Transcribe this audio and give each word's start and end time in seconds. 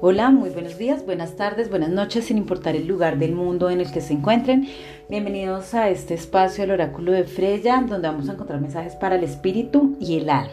Hola, 0.00 0.30
muy 0.30 0.50
buenos 0.50 0.78
días, 0.78 1.04
buenas 1.04 1.34
tardes, 1.34 1.70
buenas 1.70 1.88
noches, 1.88 2.26
sin 2.26 2.38
importar 2.38 2.76
el 2.76 2.86
lugar 2.86 3.18
del 3.18 3.34
mundo 3.34 3.68
en 3.68 3.80
el 3.80 3.90
que 3.90 4.00
se 4.00 4.12
encuentren. 4.12 4.68
Bienvenidos 5.08 5.74
a 5.74 5.90
este 5.90 6.14
espacio 6.14 6.62
del 6.62 6.70
oráculo 6.70 7.10
de 7.10 7.24
Freya, 7.24 7.84
donde 7.84 8.06
vamos 8.06 8.28
a 8.28 8.34
encontrar 8.34 8.60
mensajes 8.60 8.94
para 8.94 9.16
el 9.16 9.24
espíritu 9.24 9.96
y 9.98 10.18
el 10.18 10.30
alma. 10.30 10.52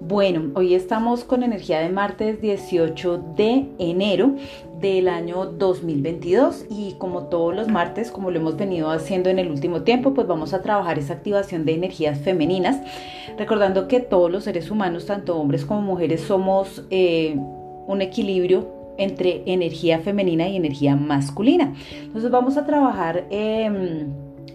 Bueno, 0.00 0.50
hoy 0.54 0.74
estamos 0.74 1.24
con 1.24 1.42
energía 1.42 1.80
de 1.80 1.88
martes 1.88 2.42
18 2.42 3.24
de 3.34 3.68
enero 3.78 4.34
del 4.82 5.08
año 5.08 5.46
2022 5.46 6.66
y 6.68 6.96
como 6.98 7.28
todos 7.28 7.56
los 7.56 7.68
martes, 7.68 8.10
como 8.10 8.30
lo 8.30 8.38
hemos 8.38 8.58
venido 8.58 8.90
haciendo 8.90 9.30
en 9.30 9.38
el 9.38 9.50
último 9.50 9.80
tiempo, 9.80 10.12
pues 10.12 10.26
vamos 10.26 10.52
a 10.52 10.60
trabajar 10.60 10.98
esa 10.98 11.14
activación 11.14 11.64
de 11.64 11.72
energías 11.72 12.18
femeninas, 12.18 12.82
recordando 13.38 13.88
que 13.88 14.00
todos 14.00 14.30
los 14.30 14.44
seres 14.44 14.70
humanos, 14.70 15.06
tanto 15.06 15.38
hombres 15.38 15.64
como 15.64 15.80
mujeres, 15.80 16.20
somos... 16.20 16.84
Eh, 16.90 17.38
un 17.86 18.02
equilibrio 18.02 18.66
entre 18.98 19.42
energía 19.46 20.00
femenina 20.00 20.48
y 20.48 20.56
energía 20.56 20.96
masculina. 20.96 21.74
Entonces 22.02 22.30
vamos 22.30 22.56
a 22.56 22.66
trabajar 22.66 23.26
em, 23.30 24.08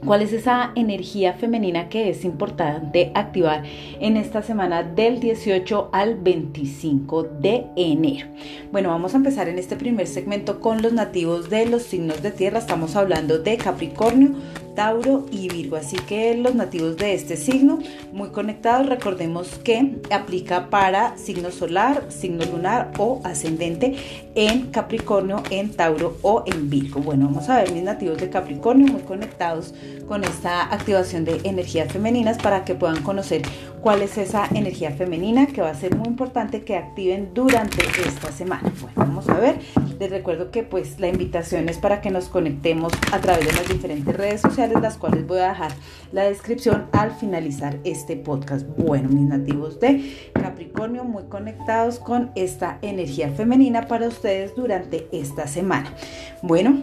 cuál 0.06 0.22
es 0.22 0.34
esa 0.34 0.72
energía 0.76 1.34
femenina 1.34 1.90
que 1.90 2.10
es 2.10 2.24
importante 2.24 3.12
activar 3.16 3.64
en 4.00 4.18
esta 4.18 4.42
semana 4.42 4.84
del 4.84 5.20
18 5.20 5.90
al 5.92 6.16
25 6.16 7.24
de 7.24 7.66
enero. 7.76 8.28
Bueno, 8.72 8.90
vamos 8.90 9.14
a 9.14 9.18
empezar 9.18 9.50
en 9.50 9.60
este 9.60 9.76
primer 9.76 10.08
segmento 10.08 10.60
con 10.60 10.82
los 10.82 10.94
nativos 10.94 11.50
de 11.50 11.66
los 11.66 11.84
signos 11.84 12.22
de 12.22 12.32
tierra. 12.32 12.60
Estamos 12.60 12.96
hablando 12.96 13.40
de 13.40 13.58
Capricornio, 13.58 14.32
Tauro 14.80 15.26
y 15.30 15.50
Virgo. 15.50 15.76
Así 15.76 15.98
que 15.98 16.34
los 16.36 16.56
nativos 16.56 16.96
de 16.96 17.14
este 17.14 17.36
signo, 17.36 17.80
muy 18.14 18.30
conectados, 18.30 18.88
recordemos 18.88 19.50
que 19.62 19.98
aplica 20.10 20.70
para 20.70 21.18
signo 21.18 21.52
solar, 21.52 22.06
signo 22.08 22.46
lunar 22.46 22.94
o 22.98 23.20
ascendente 23.26 23.98
en 24.36 24.68
Capricornio, 24.68 25.44
en 25.50 25.72
Tauro 25.72 26.16
o 26.22 26.46
en 26.46 26.70
Virgo. 26.70 27.02
Bueno, 27.02 27.26
vamos 27.26 27.50
a 27.50 27.58
ver 27.58 27.74
mis 27.74 27.84
nativos 27.84 28.20
de 28.20 28.30
Capricornio 28.30 28.88
muy 28.88 29.02
conectados 29.02 29.74
con 30.08 30.24
esta 30.24 30.74
activación 30.74 31.26
de 31.26 31.42
energías 31.44 31.92
femeninas 31.92 32.38
para 32.38 32.64
que 32.64 32.74
puedan 32.74 33.04
conocer 33.04 33.42
cuál 33.82 34.02
es 34.02 34.18
esa 34.18 34.48
energía 34.54 34.92
femenina 34.92 35.48
que 35.48 35.62
va 35.62 35.72
a 35.72 35.76
ser 35.76 35.94
muy 35.94 36.08
importante 36.08 36.64
que 36.64 36.78
activen 36.78 37.32
durante 37.34 37.82
esta 38.08 38.32
semana. 38.32 38.72
Bueno, 38.80 38.96
vamos 38.96 39.28
a 39.28 39.34
ver. 39.34 39.60
Les 40.00 40.10
recuerdo 40.10 40.50
que 40.50 40.64
pues 40.64 40.98
la 41.02 41.10
invitación 41.10 41.68
es 41.68 41.78
para 41.78 42.00
que 42.00 42.10
nos 42.10 42.30
conectemos 42.30 42.94
a 43.12 43.20
través 43.20 43.46
de 43.46 43.52
las 43.52 43.68
diferentes 43.68 44.16
redes 44.16 44.40
sociales 44.40 44.82
las 44.82 44.98
cuales 44.98 45.28
voy 45.28 45.40
a 45.40 45.50
dejar 45.50 45.74
la 46.14 46.24
descripción 46.24 46.86
al 46.94 47.12
finalizar 47.12 47.78
este 47.84 48.16
podcast. 48.16 48.66
Bueno, 48.78 49.10
mis 49.10 49.28
nativos 49.28 49.82
de 49.82 50.32
Capricornio, 50.32 51.04
muy 51.04 51.24
conectados 51.24 52.00
con 52.00 52.32
esta 52.36 52.80
energía 52.82 53.30
femenina 53.32 53.88
para 53.88 54.08
ustedes 54.08 54.56
durante 54.56 55.10
esta 55.12 55.48
semana. 55.48 55.94
Bueno, 56.42 56.78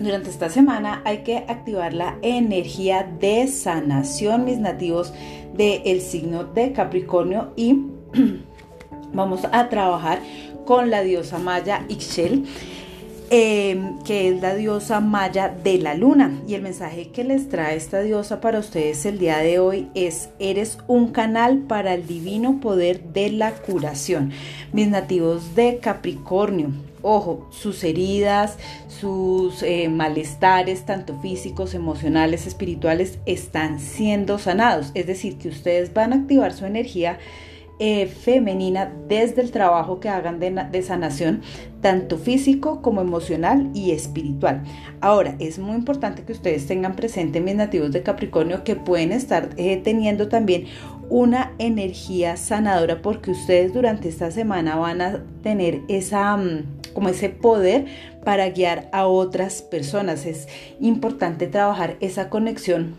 durante 0.00 0.30
esta 0.30 0.48
semana 0.48 1.02
hay 1.04 1.18
que 1.18 1.44
activar 1.46 1.94
la 1.94 2.18
energía 2.22 3.08
de 3.20 3.46
sanación, 3.46 4.44
mis 4.44 4.58
nativos 4.58 5.12
del 5.54 6.00
signo 6.00 6.42
de 6.42 6.72
Capricornio 6.72 7.52
y 7.54 7.86
vamos 9.12 9.42
a 9.52 9.68
trabajar 9.68 10.20
con 10.70 10.88
la 10.88 11.02
diosa 11.02 11.38
maya 11.40 11.84
Ixchel. 11.88 12.44
Em, 13.32 13.98
que 14.04 14.28
es 14.28 14.40
la 14.40 14.54
diosa 14.54 15.00
maya 15.00 15.48
de 15.48 15.78
la 15.78 15.94
luna. 15.94 16.40
Y 16.46 16.54
el 16.54 16.62
mensaje 16.62 17.08
que 17.08 17.24
les 17.24 17.48
trae 17.48 17.76
esta 17.76 18.00
diosa 18.02 18.40
para 18.40 18.60
ustedes 18.60 19.04
el 19.04 19.18
día 19.18 19.38
de 19.38 19.58
hoy 19.58 19.88
es, 19.94 20.28
eres 20.38 20.78
un 20.86 21.08
canal 21.10 21.58
para 21.58 21.94
el 21.94 22.06
divino 22.06 22.60
poder 22.60 23.02
de 23.12 23.30
la 23.30 23.50
curación. 23.50 24.30
Mis 24.72 24.86
nativos 24.86 25.56
de 25.56 25.78
Capricornio, 25.78 26.70
ojo, 27.02 27.48
sus 27.50 27.82
heridas, 27.82 28.56
sus 28.88 29.64
eh, 29.64 29.88
malestares, 29.88 30.86
tanto 30.86 31.20
físicos, 31.20 31.74
emocionales, 31.74 32.46
espirituales, 32.46 33.18
están 33.26 33.80
siendo 33.80 34.38
sanados. 34.38 34.92
Es 34.94 35.08
decir, 35.08 35.36
que 35.36 35.48
ustedes 35.48 35.92
van 35.92 36.12
a 36.12 36.16
activar 36.16 36.52
su 36.52 36.64
energía 36.64 37.18
eh, 37.82 38.06
femenina 38.06 38.92
desde 39.08 39.40
el 39.40 39.50
trabajo 39.50 40.00
que 40.00 40.10
hagan 40.10 40.38
de, 40.38 40.82
sanación, 40.82 41.40
tanto 41.80 42.18
físico 42.18 42.82
como 42.82 43.00
emocional 43.00 43.70
y 43.72 43.92
espiritual. 43.92 44.62
Ahora, 45.00 45.34
es 45.38 45.58
muy 45.58 45.76
importante 45.76 46.22
que 46.24 46.32
ustedes 46.32 46.66
tengan 46.66 46.94
presente, 46.94 47.40
mis 47.40 47.54
nativos 47.54 47.90
de 47.90 48.02
Capricornio, 48.02 48.64
que 48.64 48.76
pueden 48.76 49.12
estar 49.12 49.48
eh, 49.56 49.80
teniendo 49.82 50.28
también 50.28 50.66
una 51.08 51.52
energía 51.58 52.36
sanadora 52.36 53.00
porque 53.00 53.30
ustedes 53.30 53.72
durante 53.72 54.10
esta 54.10 54.30
semana 54.30 54.76
van 54.76 55.00
a 55.00 55.24
tener 55.42 55.80
esa 55.88 56.36
mm, 56.36 56.64
como 56.92 57.08
ese 57.08 57.30
poder 57.30 57.86
para 58.24 58.50
guiar 58.50 58.90
a 58.92 59.06
otras 59.06 59.62
personas. 59.62 60.26
Es 60.26 60.48
importante 60.80 61.46
trabajar 61.46 61.96
esa 62.00 62.28
conexión 62.28 62.94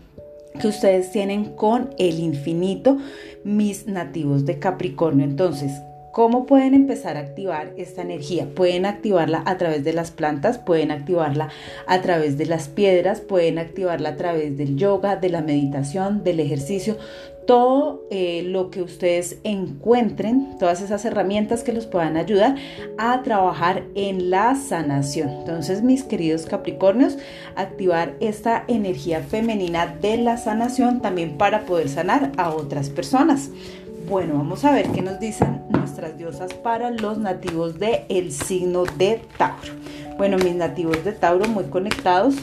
que 0.60 0.68
ustedes 0.68 1.10
tienen 1.10 1.56
con 1.56 1.90
el 1.98 2.18
infinito, 2.20 2.98
mis 3.44 3.86
nativos 3.86 4.44
de 4.44 4.58
Capricornio. 4.58 5.24
Entonces, 5.24 5.72
¿Cómo 6.12 6.44
pueden 6.44 6.74
empezar 6.74 7.16
a 7.16 7.20
activar 7.20 7.72
esta 7.78 8.02
energía? 8.02 8.46
Pueden 8.54 8.84
activarla 8.84 9.42
a 9.46 9.56
través 9.56 9.82
de 9.82 9.94
las 9.94 10.10
plantas, 10.10 10.58
pueden 10.58 10.90
activarla 10.90 11.48
a 11.86 12.02
través 12.02 12.36
de 12.36 12.44
las 12.44 12.68
piedras, 12.68 13.22
pueden 13.22 13.58
activarla 13.58 14.10
a 14.10 14.16
través 14.16 14.58
del 14.58 14.76
yoga, 14.76 15.16
de 15.16 15.30
la 15.30 15.40
meditación, 15.40 16.22
del 16.22 16.40
ejercicio 16.40 16.98
todo 17.46 18.06
eh, 18.10 18.42
lo 18.46 18.70
que 18.70 18.82
ustedes 18.82 19.38
encuentren, 19.44 20.56
todas 20.58 20.80
esas 20.80 21.04
herramientas 21.04 21.62
que 21.62 21.72
los 21.72 21.86
puedan 21.86 22.16
ayudar 22.16 22.56
a 22.98 23.22
trabajar 23.22 23.84
en 23.94 24.30
la 24.30 24.54
sanación. 24.54 25.28
Entonces, 25.30 25.82
mis 25.82 26.04
queridos 26.04 26.46
Capricornios, 26.46 27.18
activar 27.56 28.14
esta 28.20 28.64
energía 28.68 29.20
femenina 29.20 29.86
de 29.86 30.18
la 30.18 30.36
sanación 30.36 31.00
también 31.00 31.36
para 31.36 31.66
poder 31.66 31.88
sanar 31.88 32.32
a 32.36 32.50
otras 32.50 32.90
personas. 32.90 33.50
Bueno, 34.08 34.34
vamos 34.34 34.64
a 34.64 34.72
ver 34.72 34.88
qué 34.90 35.00
nos 35.00 35.20
dicen 35.20 35.62
nuestras 35.70 36.18
diosas 36.18 36.52
para 36.54 36.90
los 36.90 37.18
nativos 37.18 37.78
del 37.78 38.00
el 38.08 38.32
signo 38.32 38.84
de 38.98 39.20
Tauro. 39.38 39.72
Bueno, 40.18 40.38
mis 40.38 40.54
nativos 40.54 41.04
de 41.04 41.12
Tauro 41.12 41.46
muy 41.46 41.64
conectados, 41.64 42.34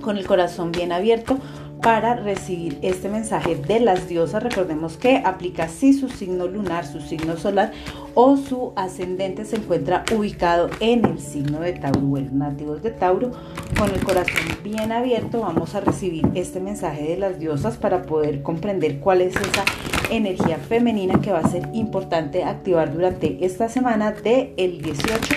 con 0.00 0.18
el 0.18 0.26
corazón 0.26 0.70
bien 0.70 0.92
abierto 0.92 1.38
para 1.84 2.14
recibir 2.14 2.78
este 2.80 3.10
mensaje 3.10 3.56
de 3.56 3.78
las 3.78 4.08
diosas. 4.08 4.42
Recordemos 4.42 4.96
que 4.96 5.18
aplica 5.18 5.68
si 5.68 5.92
su 5.92 6.08
signo 6.08 6.46
lunar, 6.46 6.86
su 6.86 7.02
signo 7.02 7.36
solar 7.36 7.72
o 8.14 8.38
su 8.38 8.72
ascendente 8.74 9.44
se 9.44 9.56
encuentra 9.56 10.02
ubicado 10.16 10.70
en 10.80 11.04
el 11.04 11.20
signo 11.20 11.60
de 11.60 11.74
Tauro. 11.74 12.00
Bueno, 12.00 12.30
nativos 12.32 12.82
de 12.82 12.90
Tauro, 12.90 13.32
con 13.78 13.90
el 13.90 14.02
corazón 14.02 14.40
bien 14.62 14.92
abierto, 14.92 15.40
vamos 15.40 15.74
a 15.74 15.80
recibir 15.80 16.26
este 16.34 16.58
mensaje 16.58 17.02
de 17.02 17.18
las 17.18 17.38
diosas 17.38 17.76
para 17.76 18.02
poder 18.02 18.42
comprender 18.42 18.98
cuál 18.98 19.20
es 19.20 19.36
esa 19.36 19.64
energía 20.10 20.56
femenina 20.56 21.20
que 21.20 21.32
va 21.32 21.40
a 21.40 21.48
ser 21.50 21.68
importante 21.74 22.44
activar 22.44 22.94
durante 22.94 23.44
esta 23.44 23.68
semana 23.68 24.12
del 24.12 24.54
el 24.56 24.80
18 24.80 25.34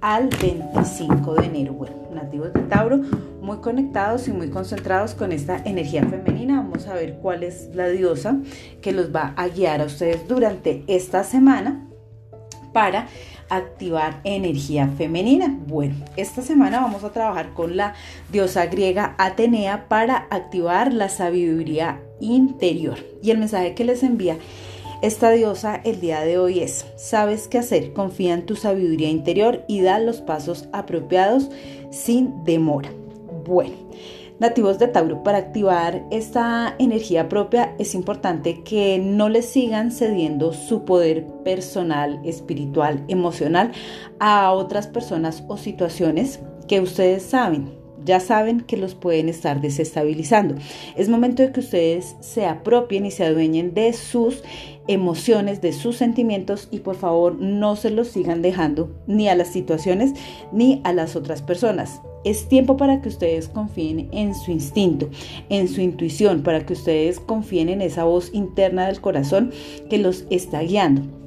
al 0.00 0.30
25 0.40 1.34
de 1.34 1.44
enero. 1.44 1.99
Nativos 2.10 2.52
de 2.52 2.60
Tauro, 2.62 3.00
muy 3.40 3.58
conectados 3.58 4.28
y 4.28 4.32
muy 4.32 4.50
concentrados 4.50 5.14
con 5.14 5.32
esta 5.32 5.56
energía 5.64 6.04
femenina. 6.06 6.58
Vamos 6.58 6.86
a 6.86 6.94
ver 6.94 7.18
cuál 7.20 7.42
es 7.42 7.70
la 7.74 7.88
diosa 7.88 8.38
que 8.80 8.92
los 8.92 9.14
va 9.14 9.34
a 9.36 9.48
guiar 9.48 9.80
a 9.80 9.84
ustedes 9.84 10.26
durante 10.28 10.84
esta 10.86 11.24
semana 11.24 11.86
para 12.72 13.08
activar 13.48 14.20
energía 14.24 14.88
femenina. 14.96 15.58
Bueno, 15.66 15.96
esta 16.16 16.40
semana 16.40 16.80
vamos 16.80 17.04
a 17.04 17.10
trabajar 17.10 17.52
con 17.52 17.76
la 17.76 17.94
diosa 18.30 18.66
griega 18.66 19.14
Atenea 19.18 19.88
para 19.88 20.28
activar 20.30 20.92
la 20.92 21.08
sabiduría 21.08 22.00
interior. 22.20 22.98
Y 23.22 23.30
el 23.32 23.38
mensaje 23.38 23.74
que 23.74 23.84
les 23.84 24.02
envía 24.02 24.36
esta 25.02 25.30
diosa 25.30 25.80
el 25.84 26.00
día 26.00 26.20
de 26.20 26.38
hoy 26.38 26.60
es, 26.60 26.84
sabes 26.96 27.48
qué 27.48 27.58
hacer, 27.58 27.94
confía 27.94 28.34
en 28.34 28.44
tu 28.44 28.54
sabiduría 28.54 29.08
interior 29.08 29.64
y 29.66 29.80
da 29.80 29.98
los 29.98 30.20
pasos 30.20 30.68
apropiados 30.72 31.50
sin 31.90 32.44
demora. 32.44 32.92
Bueno, 33.46 33.74
nativos 34.38 34.78
de 34.78 34.88
Tauro, 34.88 35.22
para 35.22 35.38
activar 35.38 36.04
esta 36.10 36.74
energía 36.78 37.30
propia 37.30 37.74
es 37.78 37.94
importante 37.94 38.62
que 38.62 38.98
no 38.98 39.30
le 39.30 39.40
sigan 39.40 39.90
cediendo 39.90 40.52
su 40.52 40.84
poder 40.84 41.26
personal, 41.44 42.20
espiritual, 42.24 43.02
emocional 43.08 43.72
a 44.18 44.52
otras 44.52 44.86
personas 44.86 45.42
o 45.48 45.56
situaciones 45.56 46.40
que 46.68 46.80
ustedes 46.80 47.22
saben 47.22 47.79
ya 48.04 48.20
saben 48.20 48.60
que 48.60 48.76
los 48.76 48.94
pueden 48.94 49.28
estar 49.28 49.60
desestabilizando. 49.60 50.54
Es 50.96 51.08
momento 51.08 51.42
de 51.42 51.52
que 51.52 51.60
ustedes 51.60 52.16
se 52.20 52.46
apropien 52.46 53.06
y 53.06 53.10
se 53.10 53.24
adueñen 53.24 53.74
de 53.74 53.92
sus 53.92 54.42
emociones, 54.88 55.60
de 55.60 55.72
sus 55.72 55.96
sentimientos 55.96 56.68
y 56.70 56.80
por 56.80 56.96
favor 56.96 57.36
no 57.40 57.76
se 57.76 57.90
los 57.90 58.08
sigan 58.08 58.42
dejando 58.42 58.90
ni 59.06 59.28
a 59.28 59.34
las 59.34 59.48
situaciones 59.48 60.14
ni 60.52 60.80
a 60.84 60.92
las 60.92 61.16
otras 61.16 61.42
personas. 61.42 62.00
Es 62.24 62.48
tiempo 62.48 62.76
para 62.76 63.00
que 63.00 63.08
ustedes 63.08 63.48
confíen 63.48 64.08
en 64.12 64.34
su 64.34 64.50
instinto, 64.50 65.08
en 65.48 65.68
su 65.68 65.80
intuición, 65.80 66.42
para 66.42 66.66
que 66.66 66.74
ustedes 66.74 67.18
confíen 67.18 67.68
en 67.68 67.80
esa 67.80 68.04
voz 68.04 68.30
interna 68.34 68.86
del 68.86 69.00
corazón 69.00 69.52
que 69.88 69.98
los 69.98 70.26
está 70.28 70.60
guiando. 70.60 71.19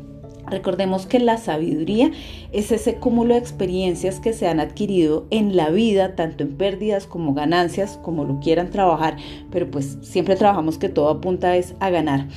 Recordemos 0.54 1.08
que 1.08 1.18
la 1.20 1.38
sabiduría 1.38 2.12
es 2.52 2.72
ese 2.72 2.98
cúmulo 2.98 3.34
de 3.34 3.40
experiencias 3.40 4.20
que 4.20 4.34
se 4.34 4.48
han 4.48 4.60
adquirido 4.60 5.26
en 5.32 5.56
la 5.56 5.72
vida, 5.72 6.14
tanto 6.16 6.44
en 6.44 6.56
pérdidas 6.56 7.08
como 7.08 7.34
ganancias, 7.34 7.98
como 8.04 8.24
lo 8.24 8.40
quieran 8.40 8.70
trabajar, 8.70 9.18
pero 9.50 9.72
pues 9.72 9.98
siempre 10.04 10.36
trabajamos 10.36 10.78
que 10.78 10.90
todo 10.90 11.10
apunta 11.10 11.58
es 11.58 11.74
a 11.80 11.90
ganar. 11.90 12.28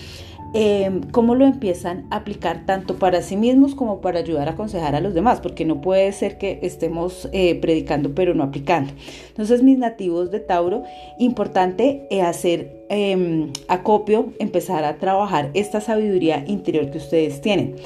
Em, 0.54 1.02
cómo 1.10 1.34
lo 1.34 1.44
empiezan 1.44 2.06
a 2.10 2.16
aplicar 2.16 2.64
tanto 2.66 2.96
para 2.96 3.20
sí 3.20 3.36
mismos 3.36 3.74
como 3.74 4.00
para 4.00 4.20
ayudar 4.20 4.48
a 4.48 4.52
aconsejar 4.52 4.94
a 4.94 5.00
los 5.00 5.12
demás, 5.12 5.40
porque 5.40 5.64
no 5.64 5.80
puede 5.80 6.10
ser 6.12 6.38
que 6.38 6.60
estemos 6.62 7.28
eh, 7.32 7.56
predicando 7.56 8.14
pero 8.14 8.34
no 8.34 8.44
aplicando. 8.44 8.92
Entonces, 9.28 9.62
mis 9.62 9.78
nativos 9.78 10.30
de 10.30 10.40
Tauro, 10.40 10.84
importante 11.18 12.06
eh, 12.10 12.22
hacer 12.22 12.86
em, 12.88 13.52
acopio, 13.68 14.32
empezar 14.38 14.84
a 14.84 14.96
trabajar 14.98 15.50
esta 15.54 15.80
sabiduría 15.80 16.44
interior 16.46 16.90
que 16.90 16.98
ustedes 16.98 17.40
tienen. 17.40 17.76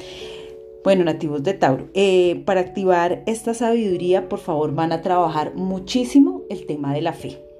Bueno, 0.83 1.03
nativos 1.03 1.43
de 1.43 1.53
Tauro, 1.53 1.89
eh, 1.93 2.41
para 2.45 2.61
activar 2.61 3.21
esta 3.25 3.53
sabiduría, 3.53 4.29
por 4.29 4.39
favor, 4.39 4.73
van 4.73 4.91
a 4.91 5.01
trabajar 5.01 5.53
muchísimo 5.55 6.43
el 6.49 6.65
tema 6.65 6.93
de 6.93 7.01
la 7.01 7.13
fe. 7.13 7.50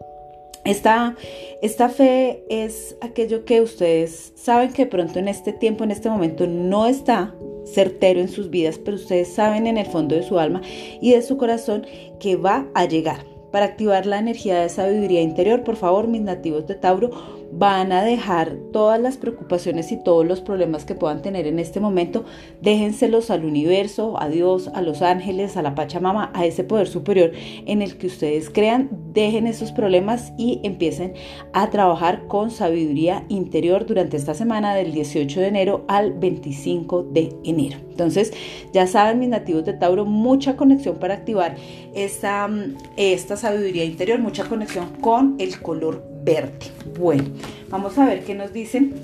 Esta, 0.64 1.16
esta 1.62 1.90
fe 1.90 2.44
es 2.50 2.96
aquello 3.02 3.46
que 3.46 3.62
ustedes 3.62 4.32
saben 4.36 4.72
que 4.74 4.86
pronto 4.86 5.18
en 5.18 5.28
este 5.28 5.54
tiempo, 5.54 5.84
en 5.84 5.92
este 5.92 6.10
momento, 6.10 6.46
no 6.46 6.86
está 6.86 7.34
certero 7.66 8.20
en 8.20 8.30
sus 8.30 8.50
vidas, 8.50 8.78
pero 8.78 8.98
ustedes 8.98 9.34
saben 9.34 9.66
en 9.66 9.78
el 9.78 9.86
fondo 9.86 10.16
de 10.16 10.24
su 10.24 10.38
alma 10.40 10.62
y 11.02 11.14
de 11.14 11.22
su 11.22 11.38
corazón 11.38 11.86
que 12.20 12.36
va 12.36 12.68
a 12.76 12.86
llegar. 12.86 13.31
Para 13.52 13.66
activar 13.66 14.06
la 14.06 14.18
energía 14.18 14.62
de 14.62 14.70
sabiduría 14.70 15.22
interior, 15.22 15.64
por 15.64 15.76
favor, 15.76 16.08
mis 16.08 16.22
nativos 16.22 16.68
de 16.68 16.76
Tauro, 16.76 17.12
van 17.52 17.92
a 17.92 18.02
dejar 18.02 18.56
todas 18.72 19.00
las 19.00 19.18
preocupaciones 19.18 19.92
y 19.92 20.02
todos 20.02 20.26
los 20.26 20.40
problemas 20.40 20.86
que 20.86 20.96
puedan 20.96 21.22
tener 21.22 21.48
en 21.48 21.60
este 21.60 21.82
momento, 21.82 22.24
déjenselos 22.62 23.30
al 23.30 23.44
universo, 23.44 24.20
a 24.22 24.30
Dios, 24.30 24.70
a 24.74 24.82
los 24.82 25.02
ángeles, 25.02 25.58
a 25.58 25.62
la 25.62 25.76
Pachamama, 25.76 26.32
a 26.34 26.46
ese 26.46 26.64
poder 26.64 26.88
superior 26.88 27.32
en 27.66 27.82
el 27.82 27.98
que 27.98 28.08
ustedes 28.08 28.50
crean, 28.50 28.90
dejen 29.12 29.48
esos 29.48 29.74
problemas 29.74 30.32
y 30.38 30.62
empiecen 30.64 31.14
a 31.52 31.70
trabajar 31.70 32.28
con 32.28 32.52
sabiduría 32.52 33.26
interior 33.28 33.86
durante 33.86 34.16
esta 34.16 34.34
semana 34.34 34.74
del 34.74 34.94
18 34.94 35.42
de 35.42 35.48
enero 35.48 35.84
al 35.90 36.14
25 36.14 37.04
de 37.04 37.36
enero. 37.44 37.91
Entonces, 38.02 38.34
ya 38.74 38.88
saben 38.88 39.20
mis 39.20 39.30
nativos 39.30 39.64
de 39.66 39.74
Tauro, 39.74 40.06
mucha 40.06 40.58
conexión 40.58 40.96
para 40.98 41.14
activar 41.14 41.56
esta, 41.94 42.50
esta 42.98 43.38
sabiduría 43.38 43.86
interior, 43.86 44.20
mucha 44.20 44.46
conexión 44.46 44.90
con 45.02 45.36
el 45.38 45.60
color 45.62 46.04
verde. 46.24 46.72
Bueno, 47.00 47.26
vamos 47.70 47.98
a 47.98 48.06
ver 48.06 48.24
qué 48.24 48.34
nos 48.34 48.54
dicen 48.54 48.96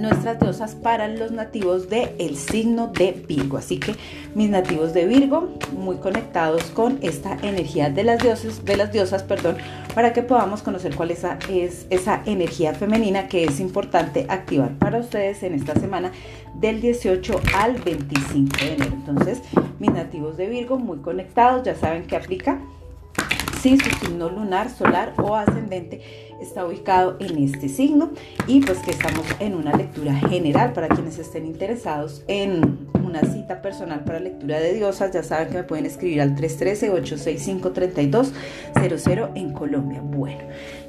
nuestras 0.00 0.38
diosas 0.38 0.74
para 0.74 1.08
los 1.08 1.32
nativos 1.32 1.88
el 2.18 2.36
signo 2.36 2.88
de 2.88 3.12
Virgo. 3.12 3.58
Así 3.58 3.78
que 3.78 3.94
mis 4.34 4.48
nativos 4.48 4.94
de 4.94 5.06
Virgo, 5.06 5.48
muy 5.76 5.96
conectados 5.96 6.64
con 6.64 6.98
esta 7.02 7.36
energía 7.42 7.90
de 7.90 8.04
las 8.04 8.22
dioses, 8.22 8.64
de 8.64 8.76
las 8.76 8.92
diosas, 8.92 9.22
perdón, 9.22 9.56
para 9.94 10.12
que 10.12 10.22
podamos 10.22 10.62
conocer 10.62 10.94
cuál 10.94 11.10
es 11.10 11.24
esa 11.90 12.22
energía 12.26 12.74
femenina 12.74 13.28
que 13.28 13.44
es 13.44 13.60
importante 13.60 14.26
activar 14.28 14.78
para 14.78 14.98
ustedes 14.98 15.42
en 15.42 15.54
esta 15.54 15.74
semana 15.74 16.12
del 16.54 16.80
18 16.80 17.40
al 17.56 17.74
25 17.74 18.56
de 18.58 18.72
enero. 18.74 18.92
Entonces, 18.94 19.42
mis 19.78 19.92
nativos 19.92 20.36
de 20.36 20.48
Virgo, 20.48 20.78
muy 20.78 20.98
conectados, 20.98 21.64
ya 21.64 21.74
saben 21.74 22.06
que 22.06 22.16
aplica 22.16 22.60
si 23.60 23.78
su 23.78 23.90
signo 23.98 24.28
lunar, 24.28 24.70
solar 24.70 25.14
o 25.18 25.34
ascendente 25.34 26.00
está 26.40 26.64
ubicado 26.64 27.16
en 27.18 27.42
este 27.42 27.68
signo 27.68 28.10
y 28.46 28.60
pues 28.60 28.78
que 28.78 28.92
estamos 28.92 29.26
en 29.40 29.54
una 29.54 29.76
lectura 29.76 30.14
general 30.14 30.72
para 30.72 30.88
quienes 30.88 31.18
estén 31.18 31.46
interesados 31.46 32.22
en 32.28 32.88
una 33.08 33.22
cita 33.22 33.60
personal 33.62 34.04
para 34.04 34.20
lectura 34.20 34.60
de 34.60 34.74
diosas, 34.74 35.10
ya 35.12 35.22
saben 35.22 35.48
que 35.48 35.54
me 35.54 35.62
pueden 35.64 35.86
escribir 35.86 36.20
al 36.20 36.36
313-865-3200 36.36 39.30
en 39.34 39.52
Colombia. 39.52 40.02
Bueno, 40.02 40.42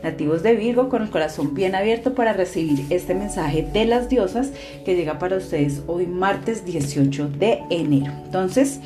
nativos 0.03 0.43
de 0.43 0.55
Virgo 0.55 0.89
con 0.89 1.01
el 1.01 1.09
corazón 1.09 1.53
bien 1.53 1.75
abierto 1.75 2.13
para 2.13 2.33
recibir 2.33 2.85
este 2.89 3.15
mensaje 3.15 3.63
de 3.63 3.85
las 3.85 4.09
diosas 4.09 4.51
que 4.85 4.95
llega 4.95 5.17
para 5.17 5.37
ustedes 5.37 5.81
hoy 5.87 6.07
martes 6.07 6.65
18 6.65 7.29
de 7.39 7.59
enero. 7.69 8.11
Entonces, 8.25 8.81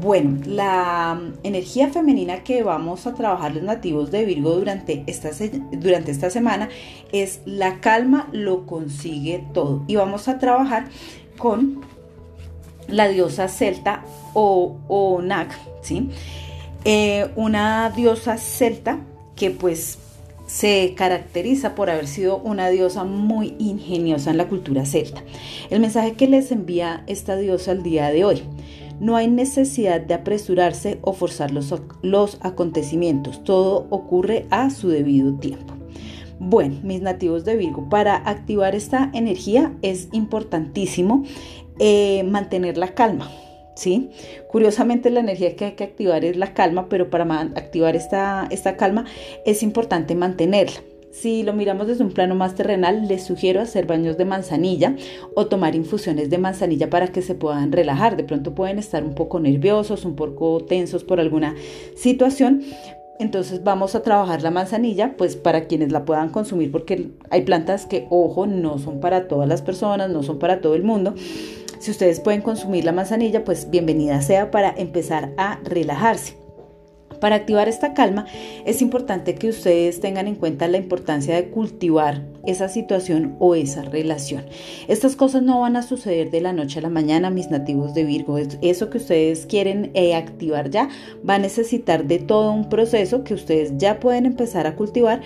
bueno, 0.00 0.38
la 0.46 1.20
energía 1.42 1.88
femenina 1.88 2.44
que 2.44 2.62
vamos 2.62 3.06
a 3.06 3.14
trabajar 3.14 3.54
los 3.54 3.64
nativos 3.64 4.12
de 4.12 4.24
Virgo 4.24 4.54
durante 4.54 5.02
esta, 5.06 5.32
semana 6.30 6.68
es 7.10 7.40
la 7.44 7.80
calma 7.80 8.28
lo 8.32 8.64
consigue 8.64 9.44
todo. 9.52 9.82
Y 9.88 9.96
vamos 9.96 10.28
a 10.28 10.38
trabajar 10.38 10.88
con 11.36 11.80
la 12.86 13.08
diosa 13.08 13.48
celta 13.48 14.04
o, 14.34 14.76
o 14.86 15.20
Nag, 15.20 15.48
¿sí? 15.82 16.10
Eh, 16.84 17.30
una 17.34 17.90
diosa 17.90 18.38
celta 18.38 19.00
que 19.34 19.50
pues 19.50 19.98
se 20.46 20.94
caracteriza 20.96 21.74
por 21.74 21.90
haber 21.90 22.06
sido 22.06 22.38
una 22.38 22.70
diosa 22.70 23.02
muy 23.02 23.56
ingeniosa 23.58 24.30
en 24.30 24.38
la 24.38 24.48
cultura 24.48 24.86
celta. 24.86 25.24
El 25.70 25.80
mensaje 25.80 26.12
que 26.12 26.28
les 26.28 26.52
envía 26.52 27.02
esta 27.08 27.36
diosa 27.36 27.72
el 27.72 27.82
día 27.82 28.10
de 28.10 28.24
hoy 28.24 28.42
no 29.00 29.16
hay 29.16 29.28
necesidad 29.28 30.00
de 30.00 30.14
apresurarse 30.14 30.98
o 31.02 31.12
forzar 31.12 31.50
los, 31.50 31.74
los 32.02 32.38
acontecimientos, 32.40 33.44
todo 33.44 33.86
ocurre 33.90 34.46
a 34.50 34.70
su 34.70 34.88
debido 34.88 35.34
tiempo. 35.34 35.74
Bueno, 36.40 36.76
mis 36.82 37.02
nativos 37.02 37.44
de 37.44 37.56
Virgo, 37.56 37.88
para 37.88 38.16
activar 38.16 38.74
esta 38.74 39.10
energía 39.12 39.72
es 39.82 40.08
importantísimo 40.12 41.24
eh, 41.78 42.22
mantener 42.24 42.78
la 42.78 42.94
calma. 42.94 43.30
¿Sí? 43.74 44.10
Curiosamente 44.48 45.08
la 45.08 45.20
energía 45.20 45.54
que 45.54 45.66
hay 45.66 45.72
que 45.72 45.84
activar 45.84 46.24
es 46.24 46.36
la 46.36 46.52
calma, 46.52 46.88
pero 46.88 47.10
para 47.10 47.40
activar 47.54 47.94
esta, 47.94 48.48
esta 48.50 48.76
calma 48.76 49.04
es 49.46 49.62
importante 49.62 50.16
mantenerla. 50.16 50.80
Si 51.10 51.42
lo 51.42 51.54
miramos 51.54 51.86
desde 51.86 52.04
un 52.04 52.12
plano 52.12 52.34
más 52.34 52.54
terrenal, 52.54 53.08
les 53.08 53.24
sugiero 53.24 53.60
hacer 53.60 53.86
baños 53.86 54.18
de 54.18 54.24
manzanilla 54.24 54.94
o 55.34 55.46
tomar 55.46 55.74
infusiones 55.74 56.30
de 56.30 56.38
manzanilla 56.38 56.90
para 56.90 57.08
que 57.08 57.22
se 57.22 57.34
puedan 57.34 57.72
relajar. 57.72 58.16
De 58.16 58.24
pronto 58.24 58.54
pueden 58.54 58.78
estar 58.78 59.02
un 59.02 59.14
poco 59.14 59.40
nerviosos, 59.40 60.04
un 60.04 60.16
poco 60.16 60.64
tensos 60.64 61.04
por 61.04 61.18
alguna 61.18 61.54
situación. 61.96 62.62
Entonces 63.18 63.64
vamos 63.64 63.94
a 63.94 64.02
trabajar 64.02 64.42
la 64.42 64.50
manzanilla, 64.50 65.16
pues 65.16 65.34
para 65.34 65.66
quienes 65.66 65.90
la 65.90 66.04
puedan 66.04 66.28
consumir, 66.28 66.70
porque 66.70 67.10
hay 67.30 67.42
plantas 67.42 67.84
que, 67.84 68.06
ojo, 68.10 68.46
no 68.46 68.78
son 68.78 69.00
para 69.00 69.26
todas 69.26 69.48
las 69.48 69.60
personas, 69.60 70.10
no 70.10 70.22
son 70.22 70.38
para 70.38 70.60
todo 70.60 70.76
el 70.76 70.84
mundo. 70.84 71.14
Si 71.80 71.90
ustedes 71.90 72.20
pueden 72.20 72.42
consumir 72.42 72.84
la 72.84 72.92
manzanilla, 72.92 73.44
pues 73.44 73.70
bienvenida 73.70 74.22
sea 74.22 74.52
para 74.52 74.72
empezar 74.76 75.32
a 75.36 75.58
relajarse. 75.64 76.37
Para 77.20 77.36
activar 77.36 77.68
esta 77.68 77.94
calma 77.94 78.26
es 78.64 78.82
importante 78.82 79.34
que 79.34 79.48
ustedes 79.48 80.00
tengan 80.00 80.28
en 80.28 80.36
cuenta 80.36 80.68
la 80.68 80.78
importancia 80.78 81.34
de 81.34 81.50
cultivar 81.50 82.22
esa 82.46 82.68
situación 82.68 83.36
o 83.38 83.54
esa 83.54 83.82
relación. 83.82 84.44
Estas 84.86 85.16
cosas 85.16 85.42
no 85.42 85.60
van 85.60 85.76
a 85.76 85.82
suceder 85.82 86.30
de 86.30 86.40
la 86.40 86.52
noche 86.52 86.78
a 86.78 86.82
la 86.82 86.90
mañana, 86.90 87.30
mis 87.30 87.50
nativos 87.50 87.94
de 87.94 88.04
Virgo. 88.04 88.38
Eso 88.38 88.90
que 88.90 88.98
ustedes 88.98 89.46
quieren 89.46 89.90
eh, 89.94 90.14
activar 90.14 90.70
ya 90.70 90.88
va 91.28 91.34
a 91.34 91.38
necesitar 91.38 92.06
de 92.06 92.18
todo 92.18 92.52
un 92.52 92.68
proceso 92.68 93.24
que 93.24 93.34
ustedes 93.34 93.72
ya 93.76 94.00
pueden 94.00 94.26
empezar 94.26 94.66
a 94.66 94.76
cultivar 94.76 95.20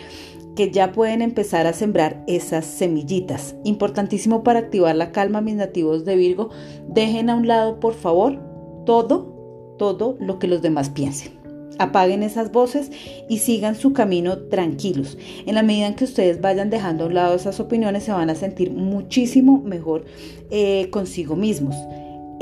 que 0.56 0.70
ya 0.70 0.92
pueden 0.92 1.22
empezar 1.22 1.66
a 1.66 1.72
sembrar 1.72 2.22
esas 2.26 2.66
semillitas. 2.66 3.54
Importantísimo 3.64 4.42
para 4.42 4.58
activar 4.58 4.94
la 4.96 5.10
calma, 5.12 5.40
mis 5.40 5.54
nativos 5.54 6.04
de 6.04 6.16
Virgo, 6.16 6.50
dejen 6.86 7.30
a 7.30 7.36
un 7.36 7.48
lado, 7.48 7.80
por 7.80 7.94
favor, 7.94 8.38
todo, 8.84 9.74
todo 9.78 10.16
lo 10.20 10.38
que 10.38 10.48
los 10.48 10.60
demás 10.60 10.90
piensen. 10.90 11.41
Apaguen 11.78 12.22
esas 12.22 12.52
voces 12.52 12.90
y 13.28 13.38
sigan 13.38 13.74
su 13.74 13.92
camino 13.92 14.38
tranquilos. 14.38 15.18
En 15.46 15.54
la 15.54 15.62
medida 15.62 15.86
en 15.86 15.94
que 15.94 16.04
ustedes 16.04 16.40
vayan 16.40 16.70
dejando 16.70 17.04
a 17.04 17.06
un 17.08 17.14
lado 17.14 17.34
esas 17.34 17.60
opiniones, 17.60 18.04
se 18.04 18.12
van 18.12 18.30
a 18.30 18.34
sentir 18.34 18.70
muchísimo 18.70 19.62
mejor 19.62 20.04
eh, 20.50 20.88
consigo 20.90 21.36
mismos 21.36 21.76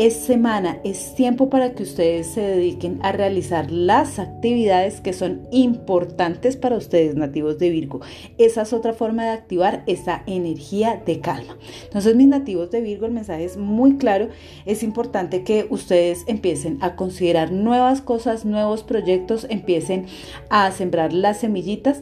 es 0.01 0.15
semana, 0.15 0.79
es 0.83 1.15
tiempo 1.15 1.51
para 1.51 1.75
que 1.75 1.83
ustedes 1.83 2.29
se 2.29 2.41
dediquen 2.41 3.01
a 3.03 3.13
realizar 3.13 3.71
las 3.71 4.19
actividades 4.19 5.03
que 5.03 5.13
son 5.13 5.47
importantes 5.51 6.57
para 6.57 6.79
ustedes 6.79 7.17
nativos 7.17 7.59
de 7.59 7.69
Virgo. 7.69 8.01
Esa 8.39 8.63
es 8.63 8.73
otra 8.73 8.95
forma 8.95 9.25
de 9.25 9.33
activar 9.33 9.83
esa 9.87 10.23
energía 10.27 11.03
de 11.05 11.21
calma. 11.21 11.59
Entonces 11.85 12.17
mis 12.17 12.29
nativos 12.29 12.71
de 12.71 12.81
Virgo, 12.81 13.05
el 13.05 13.13
mensaje 13.13 13.45
es 13.45 13.59
muy 13.59 13.99
claro. 13.99 14.31
Es 14.65 14.83
importante 14.83 15.45
que 15.45 15.67
ustedes 15.69 16.25
empiecen 16.27 16.79
a 16.81 16.97
considerar 16.97 17.53
nuevas 17.53 18.01
cosas, 18.01 18.47
nuevos 18.47 18.83
proyectos, 18.85 19.47
empiecen 19.51 20.07
a 20.49 20.73
sembrar 20.73 21.13
las 21.13 21.41
semillitas 21.41 22.01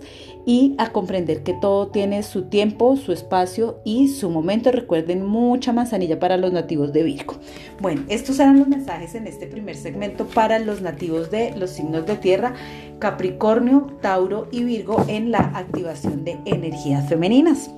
y 0.49 0.75
a 0.78 0.93
comprender 0.93 1.43
que 1.43 1.52
todo 1.52 1.88
tiene 1.88 2.23
su 2.23 2.45
tiempo, 2.45 2.97
su 2.97 3.12
espacio 3.12 3.81
y 3.85 4.09
su 4.09 4.31
momento. 4.31 4.73
Recuerden 4.73 5.26
mucha 5.26 5.75
manzanilla 5.75 6.19
para 6.19 6.38
los 6.38 6.55
nativos 6.55 6.95
de 6.95 7.02
Virgo. 7.02 7.35
Bueno, 7.83 8.05
estos 8.09 8.40
eran 8.40 8.59
los 8.59 8.67
mensajes 8.67 9.14
en 9.14 9.26
este 9.26 9.47
primer 9.47 9.76
segmento 9.76 10.25
para 10.25 10.59
los 10.59 10.81
nativos 10.81 11.31
de 11.31 11.55
los 11.55 11.69
signos 11.69 12.07
de 12.07 12.17
tierra, 12.17 12.55
Capricornio, 12.99 13.88
Tauro 14.00 14.49
y 14.50 14.64
Virgo 14.64 15.05
en 15.07 15.33
la 15.33 15.40
activación 15.55 16.25
de 16.25 16.38
energías 16.47 17.07
femeninas. 17.11 17.71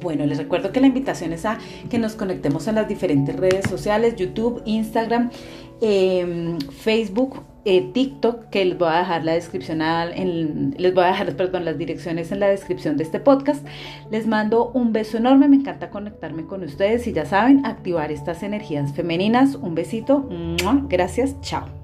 Bueno, 0.00 0.24
les 0.24 0.38
recuerdo 0.38 0.72
que 0.72 0.80
la 0.80 0.86
invitación 0.86 1.34
es 1.34 1.44
a 1.44 1.58
que 1.90 1.98
nos 1.98 2.14
conectemos 2.14 2.66
en 2.66 2.76
las 2.76 2.88
diferentes 2.88 3.36
redes 3.36 3.68
sociales, 3.68 4.16
YouTube, 4.16 4.62
Instagram, 4.64 5.30
em, 5.80 6.58
Facebook, 6.60 7.42
eh, 7.64 7.90
TikTok, 7.92 8.48
que 8.50 8.64
les 8.64 8.78
voy 8.78 8.88
a 8.88 8.98
dejar 9.00 9.24
la 9.24 9.32
descripción, 9.32 9.80
les 9.80 10.94
voy 10.94 11.04
a 11.04 11.08
dejar, 11.08 11.36
perdón, 11.36 11.64
las 11.64 11.76
direcciones 11.76 12.32
en 12.32 12.40
la 12.40 12.48
descripción 12.48 12.96
de 12.96 13.04
este 13.04 13.20
podcast. 13.20 13.66
Les 14.10 14.26
mando 14.26 14.70
un 14.72 14.92
beso 14.92 15.18
enorme, 15.18 15.48
me 15.48 15.56
encanta 15.56 15.90
conectarme 15.90 16.46
con 16.46 16.62
ustedes 16.62 17.06
y 17.06 17.12
ya 17.12 17.26
saben, 17.26 17.66
activar 17.66 18.12
estas 18.12 18.42
energías 18.42 18.92
femeninas. 18.94 19.56
Un 19.56 19.74
besito, 19.74 20.28
gracias, 20.88 21.40
chao. 21.42 21.79